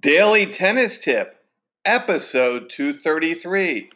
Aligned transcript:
Daily 0.00 0.46
Tennis 0.46 1.02
Tip, 1.02 1.36
episode 1.84 2.68
233. 2.68 3.90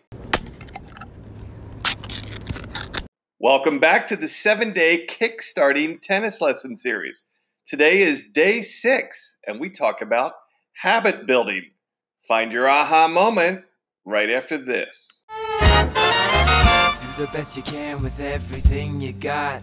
Welcome 3.41 3.81
back 3.81 4.07
to 4.07 4.17
the 4.17 4.29
seven 4.29 4.73
day 4.73 5.05
kickstarting 5.05 6.01
tennis 6.01 6.41
lesson 6.41 6.77
series. 6.77 7.25
Today 7.67 8.03
is 8.03 8.23
day 8.23 8.63
six, 8.63 9.37
and 9.47 9.59
we 9.61 9.69
talk 9.69 10.01
about 10.01 10.35
habit 10.75 11.27
building. 11.27 11.71
Find 12.17 12.53
your 12.53 12.69
aha 12.69 13.09
moment 13.09 13.65
right 14.05 14.31
after 14.31 14.57
this. 14.57 15.27
Do 15.29 15.37
the 17.19 17.29
best 17.33 17.57
you 17.57 17.65
can 17.65 18.01
with 18.01 18.21
everything 18.21 19.01
you 19.01 19.13
got. 19.13 19.61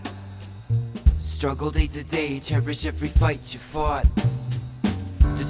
Struggle 1.20 1.72
day 1.72 1.88
to 1.88 2.04
day, 2.04 2.40
cherish 2.42 2.86
every 2.86 3.08
fight 3.08 3.54
you 3.54 3.60
fought. 3.60 4.06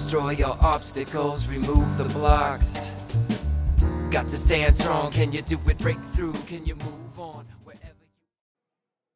Destroy 0.07 0.29
your 0.29 0.57
obstacles, 0.61 1.47
remove 1.49 1.97
the 1.97 2.05
blocks. 2.05 2.93
Got 4.09 4.29
to 4.29 4.37
stand 4.37 4.73
strong, 4.73 5.11
can 5.11 5.33
you 5.33 5.41
do 5.41 5.59
it? 5.67 5.77
Break 5.79 5.99
through, 5.99 6.31
can 6.47 6.65
you 6.65 6.75
move 6.75 7.19
on? 7.19 7.45
Wherever 7.65 7.83
you 7.83 8.07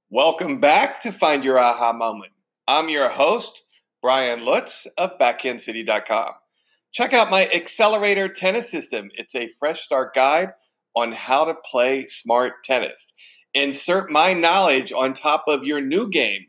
Welcome 0.09 0.59
back 0.59 1.01
to 1.03 1.13
Find 1.13 1.45
Your 1.45 1.57
Aha 1.57 1.93
Moment. 1.93 2.33
I'm 2.67 2.89
your 2.89 3.07
host, 3.07 3.67
Brian 4.01 4.43
Lutz 4.43 4.85
of 4.97 5.17
BackhandCity.com. 5.17 6.33
Check 6.91 7.13
out 7.13 7.31
my 7.31 7.47
Accelerator 7.55 8.27
Tennis 8.27 8.69
System. 8.69 9.09
It's 9.13 9.33
a 9.33 9.47
fresh 9.47 9.85
start 9.85 10.13
guide 10.13 10.49
on 10.93 11.13
how 11.13 11.45
to 11.45 11.53
play 11.53 12.03
smart 12.03 12.65
tennis. 12.65 13.13
Insert 13.53 14.11
my 14.11 14.33
knowledge 14.33 14.91
on 14.91 15.13
top 15.13 15.45
of 15.47 15.63
your 15.63 15.79
new 15.79 16.09
game. 16.09 16.47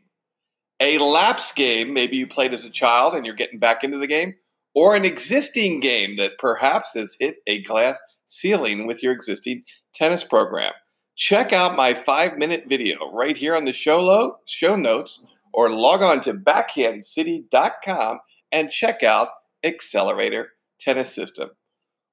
A 0.83 0.97
lapse 0.97 1.53
game, 1.53 1.93
maybe 1.93 2.17
you 2.17 2.27
played 2.27 2.53
as 2.53 2.65
a 2.65 2.69
child 2.69 3.15
and 3.15 3.25
you're 3.25 3.33
getting 3.33 3.57
back 3.57 3.85
into 3.85 3.97
the 3.97 4.05
game, 4.05 4.35
or 4.75 4.97
an 4.97 5.05
existing 5.05 5.79
game 5.79 6.17
that 6.17 6.37
perhaps 6.37 6.93
has 6.95 7.15
hit 7.17 7.37
a 7.47 7.63
glass 7.63 7.97
ceiling 8.25 8.85
with 8.85 9.01
your 9.01 9.13
existing 9.13 9.63
tennis 9.95 10.25
program. 10.25 10.73
Check 11.15 11.53
out 11.53 11.77
my 11.77 11.93
five 11.93 12.37
minute 12.37 12.65
video 12.67 12.97
right 13.13 13.37
here 13.37 13.55
on 13.55 13.63
the 13.63 13.71
show, 13.71 14.03
lo- 14.03 14.39
show 14.45 14.75
notes 14.75 15.25
or 15.53 15.69
log 15.69 16.01
on 16.01 16.19
to 16.19 16.33
backhandcity.com 16.33 18.19
and 18.51 18.69
check 18.69 19.03
out 19.03 19.29
Accelerator 19.63 20.49
Tennis 20.81 21.15
System. 21.15 21.51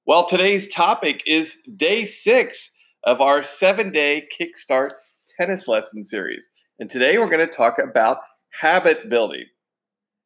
Well, 0.06 0.26
today's 0.26 0.68
topic 0.68 1.24
is 1.26 1.58
day 1.76 2.04
six 2.04 2.70
of 3.02 3.20
our 3.20 3.42
seven 3.42 3.90
day 3.90 4.28
Kickstart 4.38 4.90
tennis 5.36 5.66
lesson 5.66 6.04
series. 6.04 6.48
And 6.78 6.88
today 6.88 7.18
we're 7.18 7.28
going 7.28 7.44
to 7.44 7.52
talk 7.52 7.80
about 7.80 8.18
habit 8.50 9.08
building. 9.08 9.46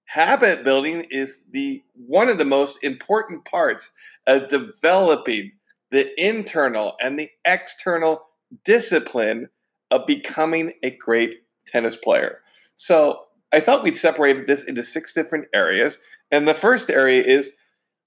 Habit 0.06 0.64
building 0.64 1.06
is 1.10 1.44
the 1.50 1.82
one 1.94 2.28
of 2.28 2.38
the 2.38 2.44
most 2.44 2.84
important 2.84 3.44
parts 3.44 3.90
of 4.26 4.48
developing 4.48 5.52
the 5.90 6.12
internal 6.22 6.94
and 7.00 7.18
the 7.18 7.30
external 7.44 8.22
discipline 8.64 9.48
of 9.90 10.06
becoming 10.06 10.72
a 10.82 10.90
great 10.90 11.36
tennis 11.66 11.96
player. 11.96 12.40
So 12.74 13.20
I 13.52 13.60
thought 13.60 13.82
we'd 13.82 13.96
separated 13.96 14.46
this 14.46 14.64
into 14.64 14.82
six 14.82 15.14
different 15.14 15.46
areas. 15.54 15.98
And 16.30 16.46
the 16.46 16.54
first 16.54 16.90
area 16.90 17.22
is 17.22 17.56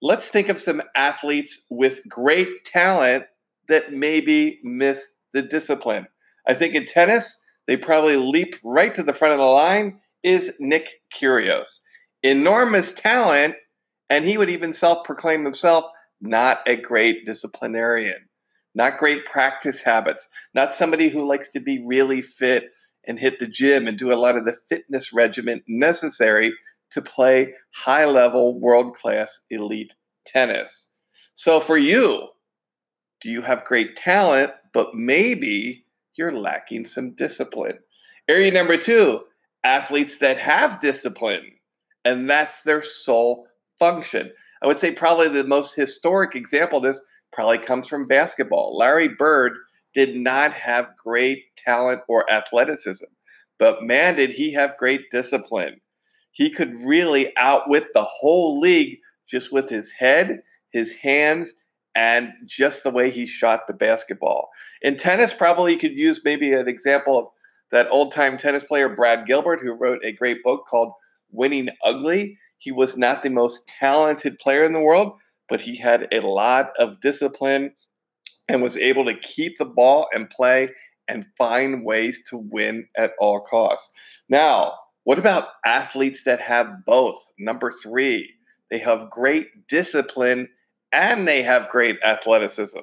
let's 0.02 0.30
think 0.30 0.50
of 0.50 0.60
some 0.60 0.82
athletes 0.96 1.66
with 1.70 2.02
great 2.08 2.66
talent 2.66 3.26
that 3.70 3.94
maybe 3.94 4.60
miss 4.64 5.10
the 5.34 5.42
discipline. 5.42 6.08
I 6.48 6.54
think 6.54 6.76
in 6.76 6.86
tennis, 6.86 7.42
they 7.66 7.78
probably 7.78 8.16
leap 8.16 8.56
right 8.64 8.94
to 8.96 9.04
the 9.04 9.14
front 9.14 9.34
of 9.34 9.40
the 9.40 9.46
line 9.46 10.00
is 10.28 10.54
Nick 10.60 10.90
Kyrgios. 11.16 11.80
Enormous 12.22 12.92
talent, 12.92 13.56
and 14.10 14.26
he 14.26 14.38
would 14.38 14.50
even 14.50 14.74
self-proclaim 14.74 15.46
himself 15.46 15.86
not 16.20 16.60
a 16.68 16.76
great 16.76 17.26
disciplinarian, 17.26 18.28
not 18.76 18.98
great 18.98 19.26
practice 19.26 19.84
habits, 19.84 20.28
not 20.54 20.74
somebody 20.74 21.08
who 21.08 21.26
likes 21.26 21.50
to 21.52 21.62
be 21.62 21.82
really 21.88 22.22
fit 22.22 22.66
and 23.08 23.20
hit 23.20 23.40
the 23.40 23.48
gym 23.48 23.88
and 23.88 23.98
do 23.98 24.12
a 24.12 24.20
lot 24.20 24.36
of 24.36 24.44
the 24.44 24.58
fitness 24.68 25.14
regimen 25.14 25.64
necessary 25.66 26.52
to 26.92 27.02
play 27.02 27.54
high 27.74 28.04
level, 28.04 28.60
world 28.60 28.94
class, 28.94 29.40
elite 29.50 29.96
tennis. 30.26 30.90
So, 31.36 31.62
for 31.62 31.78
you, 31.78 32.28
do 33.22 33.32
you 33.32 33.44
have 33.44 33.64
great 33.64 33.96
talent, 33.96 34.52
but 34.74 34.94
maybe 34.94 35.86
you're 36.18 36.38
lacking 36.38 36.84
some 36.84 37.12
discipline? 37.12 37.80
Area 38.28 38.52
number 38.52 38.76
two 38.76 39.24
athletes 39.64 40.20
that 40.20 40.38
have 40.38 40.80
discipline, 40.80 41.54
and 42.06 42.30
that's 42.30 42.62
their 42.62 42.82
sole 42.82 43.48
function. 43.80 44.32
I 44.62 44.68
would 44.68 44.80
say 44.80 44.92
probably 44.92 45.28
the 45.28 45.44
most 45.44 45.76
historic 45.76 46.36
example 46.36 46.78
of 46.78 46.84
this 46.84 47.02
probably 47.32 47.60
comes 47.60 47.88
from 47.88 48.08
basketball. 48.08 48.78
Larry 48.78 49.10
Bird 49.10 49.58
did 49.94 50.16
not 50.16 50.54
have 50.54 50.96
great 51.04 51.44
talent 51.58 52.02
or 52.08 52.32
athleticism, 52.32 53.06
but 53.60 53.84
man, 53.84 54.16
did 54.16 54.32
he 54.32 54.54
have 54.54 54.78
great 54.78 55.10
discipline. 55.12 55.82
He 56.32 56.50
could 56.52 56.74
really 56.86 57.34
outwit 57.36 57.88
the 57.94 58.04
whole 58.04 58.60
league 58.60 59.00
just 59.28 59.52
with 59.52 59.70
his 59.70 59.92
head, 59.92 60.42
his 60.72 60.96
hands, 60.96 61.54
and 61.96 62.32
just 62.46 62.84
the 62.84 62.92
way 62.92 63.10
he 63.10 63.26
shot 63.26 63.66
the 63.66 63.74
basketball. 63.74 64.50
In 64.84 64.98
tennis, 64.98 65.34
probably 65.34 65.74
you 65.74 65.80
could 65.80 65.96
use 65.96 66.22
maybe 66.24 66.54
an 66.54 66.68
example 66.68 67.18
of 67.18 67.26
that 67.72 67.90
old 67.90 68.12
time 68.12 68.38
tennis 68.38 68.64
player, 68.64 68.90
Brad 68.90 69.26
Gilbert, 69.26 69.60
who 69.62 69.78
wrote 69.78 70.04
a 70.04 70.12
great 70.12 70.44
book 70.44 70.66
called 70.68 70.94
Winning 71.32 71.70
Ugly. 71.84 72.38
He 72.58 72.72
was 72.72 72.98
not 72.98 73.22
the 73.22 73.30
most 73.30 73.68
talented 73.68 74.40
player 74.40 74.64
in 74.64 74.74
the 74.74 74.82
world, 74.82 75.20
but 75.50 75.62
he 75.62 75.78
had 75.78 76.08
a 76.12 76.22
lot 76.22 76.72
of 76.80 77.00
discipline 77.00 77.74
and 78.50 78.62
was 78.62 78.78
able 78.78 79.06
to 79.06 79.14
keep 79.14 79.58
the 79.58 79.66
ball 79.66 80.08
and 80.14 80.30
play 80.30 80.70
and 81.08 81.28
find 81.38 81.86
ways 81.86 82.22
to 82.30 82.38
win 82.38 82.88
at 82.98 83.12
all 83.20 83.42
costs. 83.42 83.92
Now, 84.30 84.74
what 85.04 85.20
about 85.20 85.50
athletes 85.66 86.24
that 86.24 86.42
have 86.42 86.86
both? 86.86 87.32
Number 87.40 87.72
three, 87.72 88.34
they 88.70 88.80
have 88.80 89.10
great 89.10 89.68
discipline 89.68 90.50
and 90.92 91.28
they 91.28 91.44
have 91.44 91.70
great 91.70 91.98
athleticism. 92.04 92.80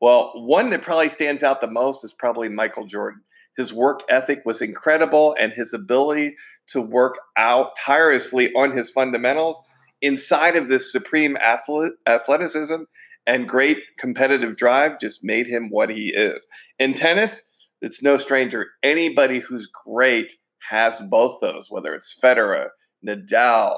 Well, 0.00 0.32
one 0.34 0.70
that 0.70 0.82
probably 0.82 1.08
stands 1.08 1.42
out 1.42 1.60
the 1.60 1.70
most 1.70 2.04
is 2.04 2.14
probably 2.14 2.48
Michael 2.48 2.86
Jordan. 2.86 3.22
His 3.56 3.72
work 3.72 4.02
ethic 4.08 4.42
was 4.44 4.60
incredible, 4.60 5.34
and 5.40 5.52
his 5.52 5.72
ability 5.72 6.36
to 6.68 6.80
work 6.80 7.18
out 7.36 7.70
tirelessly 7.76 8.52
on 8.52 8.70
his 8.70 8.90
fundamentals 8.90 9.60
inside 10.02 10.56
of 10.56 10.68
this 10.68 10.92
supreme 10.92 11.36
athleticism 11.36 12.82
and 13.26 13.48
great 13.48 13.78
competitive 13.98 14.56
drive 14.56 15.00
just 15.00 15.24
made 15.24 15.48
him 15.48 15.68
what 15.70 15.90
he 15.90 16.12
is. 16.14 16.46
In 16.78 16.94
tennis, 16.94 17.42
it's 17.82 18.02
no 18.02 18.16
stranger. 18.16 18.68
Anybody 18.82 19.40
who's 19.40 19.66
great 19.66 20.34
has 20.70 21.00
both 21.10 21.40
those, 21.40 21.68
whether 21.70 21.94
it's 21.94 22.18
Federer, 22.22 22.68
Nadal, 23.06 23.76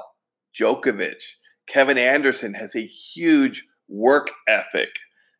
Djokovic. 0.57 1.21
Kevin 1.67 1.97
Anderson 1.97 2.53
has 2.53 2.75
a 2.75 2.85
huge 2.85 3.67
work 3.87 4.31
ethic. 4.47 4.89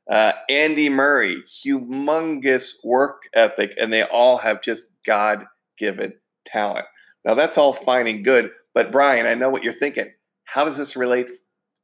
Uh, 0.10 0.32
Andy 0.50 0.90
Murray, 0.90 1.44
humongous 1.44 2.74
work 2.84 3.24
ethic, 3.34 3.76
and 3.80 3.94
they 3.94 4.04
all 4.04 4.40
have 4.40 4.62
just 4.62 4.90
God 5.06 5.46
given 5.78 6.14
talent. 6.46 6.86
Now, 7.24 7.36
that's 7.36 7.58
all 7.58 7.74
fine 7.74 8.08
and 8.08 8.24
good, 8.24 8.52
but 8.74 8.92
Brian, 8.92 9.28
I 9.28 9.36
know 9.36 9.50
what 9.50 9.64
you're 9.64 9.74
thinking. 9.74 10.12
How 10.46 10.66
does 10.66 10.78
this 10.78 10.96
relate 10.96 11.30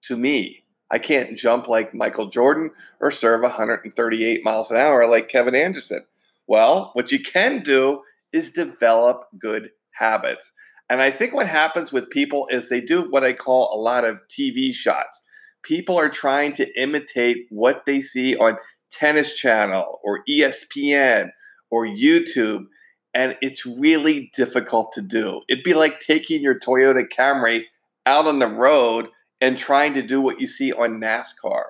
to 0.04 0.18
me? 0.18 0.64
I 0.92 0.98
can't 0.98 1.38
jump 1.38 1.68
like 1.68 1.94
Michael 1.94 2.28
Jordan 2.28 2.72
or 3.00 3.12
serve 3.12 3.42
138 3.42 4.44
miles 4.44 4.72
an 4.72 4.78
hour 4.78 5.08
like 5.08 5.30
Kevin 5.30 5.56
Anderson. 5.56 6.06
Well, 6.48 6.92
what 6.94 7.12
you 7.12 7.20
can 7.20 7.62
do 7.64 8.02
is 8.32 8.52
develop 8.52 9.28
good 9.40 9.72
habits. 9.92 10.52
And 10.90 11.02
I 11.02 11.10
think 11.10 11.34
what 11.34 11.48
happens 11.48 11.92
with 11.92 12.10
people 12.10 12.48
is 12.50 12.70
they 12.70 12.82
do 12.82 13.10
what 13.10 13.24
I 13.24 13.34
call 13.34 13.74
a 13.74 13.82
lot 13.82 14.06
of 14.06 14.20
TV 14.30 14.74
shots. 14.74 15.22
People 15.66 16.00
are 16.00 16.10
trying 16.10 16.54
to 16.54 16.80
imitate 16.80 17.48
what 17.50 17.86
they 17.86 18.02
see 18.02 18.38
on 18.38 18.58
Tennis 18.92 19.36
Channel 19.36 20.00
or 20.04 20.22
ESPN 20.30 21.30
or 21.72 21.88
YouTube, 21.88 22.66
and 23.14 23.36
it's 23.42 23.66
really 23.66 24.30
difficult 24.36 24.92
to 24.94 25.02
do. 25.02 25.42
It'd 25.50 25.64
be 25.64 25.74
like 25.74 26.00
taking 26.00 26.42
your 26.42 26.60
Toyota 26.60 27.04
Camry 27.12 27.64
out 28.06 28.28
on 28.28 28.40
the 28.40 28.48
road 28.48 29.08
and 29.42 29.58
trying 29.58 29.94
to 29.96 30.02
do 30.02 30.22
what 30.22 30.40
you 30.40 30.46
see 30.46 30.72
on 30.72 31.02
NASCAR 31.02 31.64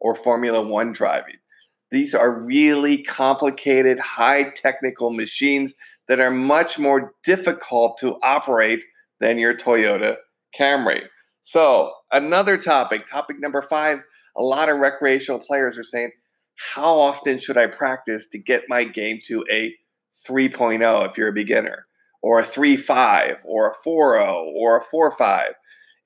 or 0.00 0.14
Formula 0.14 0.66
One 0.66 0.92
driving. 0.92 1.36
These 1.90 2.14
are 2.14 2.42
really 2.42 3.02
complicated, 3.02 3.98
high 4.00 4.44
technical 4.44 5.12
machines 5.12 5.74
that 6.08 6.20
are 6.20 6.30
much 6.30 6.78
more 6.78 7.12
difficult 7.22 7.98
to 7.98 8.18
operate 8.22 8.82
than 9.20 9.38
your 9.38 9.54
Toyota 9.54 10.16
Camry. 10.58 11.06
So, 11.42 11.92
another 12.12 12.56
topic, 12.56 13.04
topic 13.04 13.38
number 13.40 13.62
five 13.62 13.98
a 14.36 14.42
lot 14.42 14.68
of 14.68 14.78
recreational 14.78 15.38
players 15.38 15.76
are 15.76 15.82
saying, 15.82 16.12
How 16.74 16.98
often 16.98 17.38
should 17.38 17.58
I 17.58 17.66
practice 17.66 18.26
to 18.28 18.38
get 18.38 18.62
my 18.68 18.84
game 18.84 19.18
to 19.24 19.44
a 19.50 19.74
3.0 20.26 21.08
if 21.08 21.18
you're 21.18 21.28
a 21.28 21.32
beginner, 21.32 21.86
or 22.22 22.40
a 22.40 22.44
3.5, 22.44 23.40
or 23.44 23.70
a 23.70 23.74
4.0, 23.86 24.52
or 24.54 24.78
a 24.78 24.82
4.5? 24.82 25.48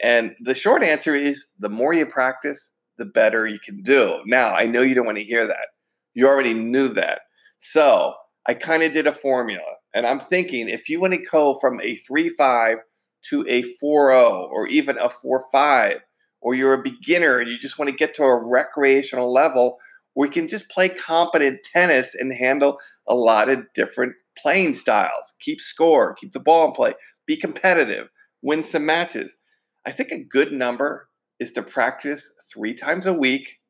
And 0.01 0.35
the 0.41 0.55
short 0.55 0.83
answer 0.83 1.15
is 1.15 1.51
the 1.59 1.69
more 1.69 1.95
you 1.95 2.07
practice, 2.07 2.73
the 2.99 3.07
better 3.07 3.47
you 3.47 3.59
can 3.59 3.83
do. 3.83 4.21
Now, 4.27 4.55
I 4.55 4.67
know 4.67 4.83
you 4.83 4.95
don't 4.95 5.07
want 5.07 5.19
to 5.19 5.25
hear 5.25 5.47
that. 5.47 5.69
You 6.15 6.27
already 6.27 6.55
knew 6.55 6.89
that. 6.89 7.21
So 7.59 8.15
I 8.47 8.55
kind 8.55 8.83
of 8.83 8.93
did 8.93 9.07
a 9.07 9.13
formula. 9.13 9.63
And 9.95 10.07
I'm 10.07 10.21
thinking 10.21 10.69
if 10.69 10.89
you 10.89 11.01
want 11.01 11.15
to 11.15 11.23
go 11.31 11.57
from 11.61 11.81
a 11.83 11.95
3 11.97 12.31
5 12.31 12.79
to 13.23 13.45
a 13.49 13.63
4 13.63 14.11
0 14.11 14.49
or 14.53 14.67
even 14.67 14.99
a 14.99 15.09
4 15.09 15.45
5, 15.51 16.01
or 16.41 16.55
you're 16.55 16.75
a 16.75 16.83
beginner 16.83 17.39
and 17.39 17.51
you 17.51 17.59
just 17.59 17.79
want 17.79 17.89
to 17.89 17.97
get 17.97 18.15
to 18.15 18.23
a 18.23 18.45
recreational 18.45 19.33
level, 19.33 19.79
we 20.15 20.29
can 20.29 20.49
just 20.49 20.69
play 20.71 20.89
competent 20.89 21.61
tennis 21.63 22.15
and 22.15 22.33
handle 22.33 22.79
a 23.07 23.15
lot 23.15 23.49
of 23.49 23.67
different 23.75 24.15
playing 24.37 24.75
styles. 24.75 25.35
Keep 25.41 25.61
score, 25.61 26.15
keep 26.15 26.33
the 26.33 26.41
ball 26.41 26.67
in 26.67 26.73
play, 26.73 26.95
be 27.27 27.37
competitive, 27.37 28.09
win 28.43 28.63
some 28.63 28.87
matches. 28.87 29.37
I 29.85 29.93
think 29.93 30.11
a 30.11 30.23
good 30.23 30.53
number 30.53 31.09
is 31.39 31.53
to 31.53 31.63
practice 31.63 32.33
three 32.53 32.75
times 32.75 33.07
a 33.07 33.13
week, 33.13 33.61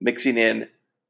mixing 0.00 0.36
in 0.36 0.68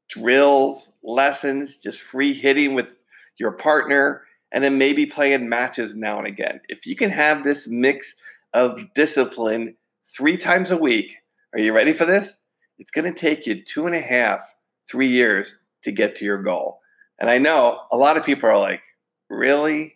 drills, 0.09 0.95
lessons, 1.03 1.79
just 1.79 2.01
free 2.01 2.33
hitting 2.33 2.73
with 2.73 2.93
your 3.37 3.51
partner, 3.51 4.23
and 4.51 4.63
then 4.63 4.77
maybe 4.77 5.05
playing 5.05 5.49
matches 5.49 5.95
now 5.95 6.17
and 6.17 6.27
again. 6.27 6.61
If 6.69 6.85
you 6.85 6.95
can 6.95 7.09
have 7.09 7.43
this 7.43 7.67
mix 7.67 8.15
of 8.53 8.93
discipline 8.93 9.75
three 10.05 10.37
times 10.37 10.71
a 10.71 10.77
week, 10.77 11.17
are 11.53 11.59
you 11.59 11.73
ready 11.73 11.93
for 11.93 12.05
this? 12.05 12.37
It's 12.77 12.91
going 12.91 13.11
to 13.11 13.17
take 13.17 13.45
you 13.45 13.63
two 13.63 13.85
and 13.85 13.95
a 13.95 14.01
half, 14.01 14.55
three 14.89 15.07
years 15.07 15.57
to 15.83 15.91
get 15.91 16.15
to 16.15 16.25
your 16.25 16.41
goal. 16.41 16.79
And 17.19 17.29
I 17.29 17.37
know 17.37 17.81
a 17.91 17.97
lot 17.97 18.17
of 18.17 18.25
people 18.25 18.49
are 18.49 18.59
like, 18.59 18.81
really? 19.29 19.95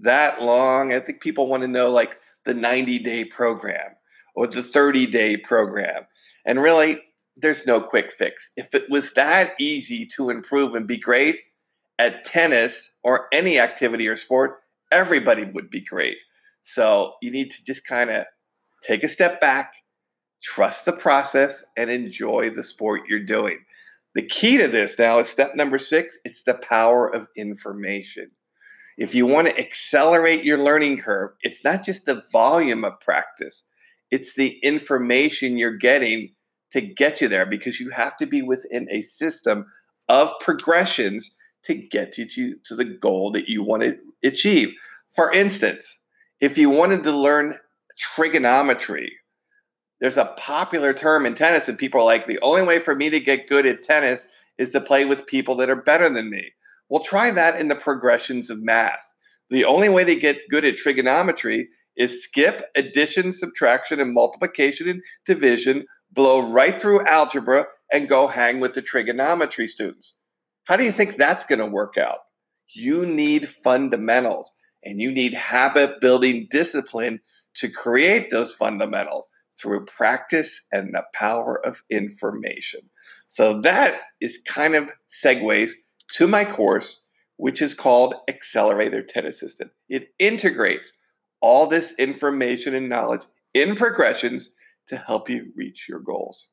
That 0.00 0.42
long? 0.42 0.92
I 0.92 1.00
think 1.00 1.20
people 1.20 1.46
want 1.46 1.62
to 1.62 1.68
know 1.68 1.90
like 1.90 2.18
the 2.44 2.54
90 2.54 2.98
day 3.00 3.24
program 3.24 3.92
or 4.34 4.46
the 4.46 4.62
30 4.62 5.06
day 5.06 5.36
program. 5.36 6.06
And 6.44 6.60
really, 6.60 7.00
there's 7.36 7.66
no 7.66 7.80
quick 7.80 8.12
fix. 8.12 8.50
If 8.56 8.74
it 8.74 8.90
was 8.90 9.12
that 9.14 9.54
easy 9.58 10.06
to 10.16 10.30
improve 10.30 10.74
and 10.74 10.86
be 10.86 10.98
great 10.98 11.38
at 11.98 12.24
tennis 12.24 12.92
or 13.02 13.28
any 13.32 13.58
activity 13.58 14.08
or 14.08 14.16
sport, 14.16 14.60
everybody 14.90 15.44
would 15.44 15.70
be 15.70 15.80
great. 15.80 16.18
So 16.60 17.14
you 17.22 17.30
need 17.30 17.50
to 17.50 17.64
just 17.64 17.86
kind 17.86 18.10
of 18.10 18.24
take 18.82 19.02
a 19.02 19.08
step 19.08 19.40
back, 19.40 19.74
trust 20.42 20.84
the 20.84 20.92
process, 20.92 21.64
and 21.76 21.90
enjoy 21.90 22.50
the 22.50 22.62
sport 22.62 23.02
you're 23.08 23.24
doing. 23.24 23.64
The 24.14 24.22
key 24.22 24.58
to 24.58 24.68
this 24.68 24.98
now 24.98 25.18
is 25.18 25.28
step 25.28 25.56
number 25.56 25.78
six 25.78 26.18
it's 26.24 26.42
the 26.42 26.54
power 26.54 27.12
of 27.12 27.26
information. 27.36 28.30
If 28.96 29.14
you 29.14 29.26
want 29.26 29.48
to 29.48 29.58
accelerate 29.58 30.44
your 30.44 30.58
learning 30.58 30.98
curve, 30.98 31.32
it's 31.42 31.64
not 31.64 31.82
just 31.82 32.06
the 32.06 32.22
volume 32.30 32.84
of 32.84 33.00
practice, 33.00 33.64
it's 34.10 34.34
the 34.34 34.58
information 34.62 35.58
you're 35.58 35.76
getting 35.76 36.34
to 36.70 36.80
get 36.80 37.20
you 37.20 37.28
there 37.28 37.46
because 37.46 37.80
you 37.80 37.90
have 37.90 38.16
to 38.18 38.26
be 38.26 38.42
within 38.42 38.88
a 38.90 39.00
system 39.00 39.66
of 40.08 40.32
progressions 40.40 41.36
to 41.64 41.74
get 41.74 42.18
you 42.18 42.26
to, 42.26 42.56
to 42.64 42.74
the 42.74 42.84
goal 42.84 43.30
that 43.32 43.48
you 43.48 43.62
want 43.62 43.82
to 43.82 43.98
achieve. 44.22 44.74
For 45.14 45.32
instance, 45.32 46.00
if 46.40 46.58
you 46.58 46.70
wanted 46.70 47.02
to 47.04 47.16
learn 47.16 47.54
trigonometry, 47.98 49.12
there's 50.00 50.18
a 50.18 50.34
popular 50.36 50.92
term 50.92 51.24
in 51.24 51.34
tennis, 51.34 51.68
and 51.68 51.78
people 51.78 52.00
are 52.00 52.04
like, 52.04 52.26
the 52.26 52.40
only 52.40 52.62
way 52.62 52.78
for 52.78 52.94
me 52.94 53.10
to 53.10 53.20
get 53.20 53.48
good 53.48 53.64
at 53.64 53.82
tennis 53.82 54.26
is 54.58 54.70
to 54.70 54.80
play 54.80 55.04
with 55.04 55.26
people 55.26 55.56
that 55.56 55.70
are 55.70 55.80
better 55.80 56.08
than 56.10 56.30
me. 56.30 56.50
Well, 56.88 57.02
try 57.02 57.30
that 57.30 57.58
in 57.58 57.68
the 57.68 57.74
progressions 57.74 58.50
of 58.50 58.62
math. 58.62 59.14
The 59.50 59.64
only 59.64 59.88
way 59.88 60.04
to 60.04 60.16
get 60.16 60.48
good 60.50 60.64
at 60.64 60.76
trigonometry 60.76 61.68
is 61.96 62.22
skip 62.24 62.62
addition, 62.74 63.32
subtraction, 63.32 64.00
and 64.00 64.12
multiplication 64.12 64.88
and 64.88 65.02
division, 65.24 65.86
blow 66.12 66.40
right 66.40 66.78
through 66.78 67.06
algebra, 67.06 67.66
and 67.92 68.08
go 68.08 68.26
hang 68.26 68.60
with 68.60 68.74
the 68.74 68.82
trigonometry 68.82 69.66
students. 69.66 70.18
How 70.64 70.76
do 70.76 70.84
you 70.84 70.92
think 70.92 71.16
that's 71.16 71.44
going 71.44 71.58
to 71.58 71.66
work 71.66 71.98
out? 71.98 72.18
You 72.74 73.04
need 73.06 73.48
fundamentals 73.48 74.52
and 74.82 75.00
you 75.00 75.12
need 75.12 75.34
habit 75.34 76.00
building 76.00 76.46
discipline 76.50 77.20
to 77.56 77.68
create 77.68 78.30
those 78.30 78.54
fundamentals 78.54 79.30
through 79.60 79.84
practice 79.84 80.66
and 80.72 80.94
the 80.94 81.04
power 81.14 81.64
of 81.64 81.82
information. 81.90 82.80
So 83.26 83.60
that 83.60 84.00
is 84.20 84.42
kind 84.46 84.74
of 84.74 84.90
segues 85.08 85.70
to 86.12 86.26
my 86.26 86.44
course, 86.44 87.06
which 87.36 87.62
is 87.62 87.74
called 87.74 88.14
Accelerator 88.28 89.02
Tennis 89.02 89.38
System. 89.38 89.70
It 89.88 90.08
integrates 90.18 90.92
all 91.40 91.66
this 91.66 91.94
information 91.98 92.74
and 92.74 92.88
knowledge 92.88 93.22
in 93.52 93.76
progressions 93.76 94.54
to 94.88 94.96
help 94.96 95.28
you 95.28 95.52
reach 95.56 95.88
your 95.88 96.00
goals. 96.00 96.48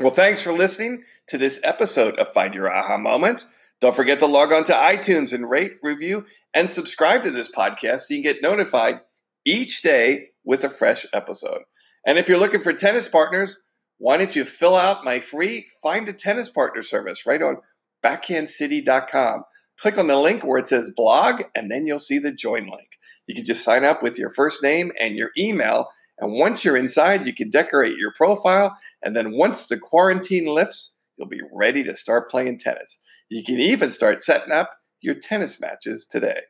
Well, 0.00 0.12
thanks 0.12 0.40
for 0.40 0.52
listening 0.52 1.02
to 1.26 1.38
this 1.38 1.58
episode 1.64 2.20
of 2.20 2.28
Find 2.28 2.54
Your 2.54 2.72
Aha 2.72 2.98
Moment. 2.98 3.44
Don't 3.80 3.96
forget 3.96 4.20
to 4.20 4.26
log 4.26 4.52
on 4.52 4.62
to 4.64 4.72
iTunes 4.72 5.32
and 5.32 5.50
rate, 5.50 5.72
review, 5.82 6.24
and 6.54 6.70
subscribe 6.70 7.24
to 7.24 7.32
this 7.32 7.50
podcast 7.50 8.02
so 8.02 8.14
you 8.14 8.22
can 8.22 8.34
get 8.34 8.40
notified 8.40 9.00
each 9.44 9.82
day 9.82 10.28
with 10.44 10.62
a 10.62 10.70
fresh 10.70 11.04
episode. 11.12 11.62
And 12.06 12.16
if 12.16 12.28
you're 12.28 12.38
looking 12.38 12.60
for 12.60 12.72
tennis 12.72 13.08
partners, 13.08 13.58
why 13.98 14.18
don't 14.18 14.36
you 14.36 14.44
fill 14.44 14.76
out 14.76 15.04
my 15.04 15.18
free 15.18 15.66
Find 15.82 16.08
a 16.08 16.12
Tennis 16.12 16.48
Partner 16.48 16.82
service 16.82 17.26
right 17.26 17.42
on 17.42 17.56
backhandcity.com. 18.04 19.42
Click 19.80 19.98
on 19.98 20.06
the 20.06 20.16
link 20.16 20.44
where 20.44 20.58
it 20.58 20.68
says 20.68 20.92
blog, 20.94 21.42
and 21.56 21.72
then 21.72 21.88
you'll 21.88 21.98
see 21.98 22.20
the 22.20 22.30
join 22.30 22.66
link. 22.66 22.98
You 23.26 23.34
can 23.34 23.44
just 23.44 23.64
sign 23.64 23.84
up 23.84 24.00
with 24.00 24.16
your 24.16 24.30
first 24.30 24.62
name 24.62 24.92
and 25.00 25.16
your 25.16 25.30
email. 25.36 25.88
And 26.20 26.32
once 26.32 26.64
you're 26.64 26.76
inside, 26.76 27.26
you 27.26 27.34
can 27.34 27.50
decorate 27.50 27.96
your 27.96 28.12
profile. 28.12 28.76
And 29.02 29.14
then 29.14 29.32
once 29.32 29.68
the 29.68 29.78
quarantine 29.78 30.52
lifts, 30.52 30.96
you'll 31.16 31.28
be 31.28 31.42
ready 31.52 31.84
to 31.84 31.96
start 31.96 32.30
playing 32.30 32.58
tennis. 32.58 32.98
You 33.28 33.44
can 33.44 33.58
even 33.60 33.90
start 33.90 34.20
setting 34.20 34.52
up 34.52 34.70
your 35.00 35.14
tennis 35.14 35.60
matches 35.60 36.06
today. 36.06 36.40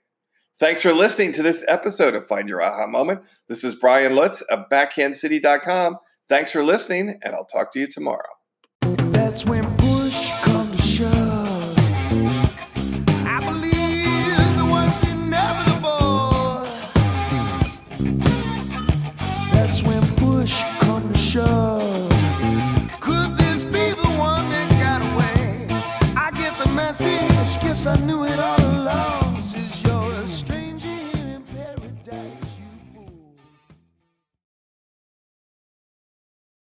Thanks 0.59 0.83
for 0.83 0.93
listening 0.93 1.33
to 1.33 1.43
this 1.43 1.65
episode 1.69 2.15
of 2.15 2.27
Find 2.27 2.49
Your 2.49 2.63
Aha 2.63 2.87
Moment. 2.87 3.27
This 3.49 3.63
is 3.63 3.77
Brian 3.77 4.17
Lutz 4.17 4.41
of 4.43 4.69
BackhandCity.com. 4.71 5.97
Thanks 6.29 6.51
for 6.51 6.65
listening, 6.65 7.19
and 7.23 7.35
I'll 7.35 7.45
talk 7.45 7.73
to 7.73 7.81
you 7.81 7.89
tomorrow. 7.89 8.29